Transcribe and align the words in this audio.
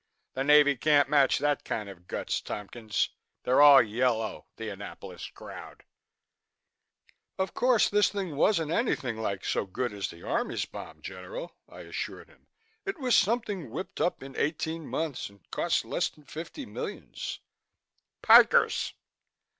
The 0.33 0.43
Navy 0.43 0.75
can't 0.77 1.09
match 1.09 1.37
that 1.37 1.63
kind 1.63 1.87
of 1.87 2.07
guts, 2.07 2.41
Tompkins. 2.41 3.09
They're 3.43 3.61
all 3.61 3.83
yellow, 3.83 4.47
the 4.55 4.69
Annapolis 4.69 5.27
crowd!" 5.29 5.83
"Of 7.37 7.53
course 7.53 7.87
this 7.87 8.09
thing 8.09 8.35
wasn't 8.35 8.71
anything 8.71 9.19
like 9.21 9.45
so 9.45 9.67
good 9.67 9.93
as 9.93 10.09
the 10.09 10.23
Army's 10.27 10.65
bomb, 10.65 11.03
General," 11.03 11.55
I 11.69 11.81
assured 11.81 12.29
him. 12.29 12.47
"It 12.83 12.97
was 12.97 13.15
something 13.15 13.69
whipped 13.69 14.01
up 14.01 14.23
in 14.23 14.35
eighteen 14.37 14.87
months 14.87 15.29
and 15.29 15.41
cost 15.51 15.85
less 15.85 16.09
than 16.09 16.23
fifty 16.23 16.65
millions." 16.65 17.39
"Pikers!" 18.23 18.93